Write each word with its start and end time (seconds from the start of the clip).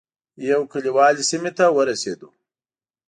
یو 0.51 0.61
کلیوالي 0.71 1.23
سیمې 1.29 1.51
ته 1.57 1.65
ورسېدو. 1.75 2.29